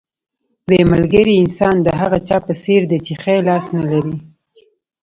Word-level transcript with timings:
بې 0.67 0.79
ملګري 0.91 1.33
انسان 1.43 1.75
د 1.81 1.87
هغه 2.01 2.17
چا 2.27 2.37
په 2.45 2.53
څېر 2.61 2.81
دی 2.89 2.99
چې 3.05 3.13
ښی 3.21 3.37
لاس 3.47 3.65
نه 3.77 3.83
لري. 3.91 4.15